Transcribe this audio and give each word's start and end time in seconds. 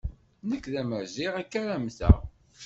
Nek 0.49 0.63
d 0.71 0.73
Amaziɣ, 0.81 1.33
akka 1.41 1.57
ara 1.61 1.77
mmteɣ. 1.83 2.17